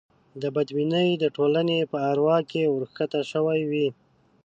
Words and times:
دا 0.41 0.47
بدبینۍ 0.55 1.09
د 1.17 1.25
ټولنې 1.35 1.79
په 1.91 1.97
اروا 2.11 2.37
کې 2.51 2.61
ورکښته 2.75 3.19
شوې 3.31 3.61
وې. 3.69 3.87